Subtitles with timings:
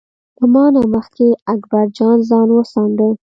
[0.39, 3.07] له ما نه مخکې اکبر جان ځان وڅانډه.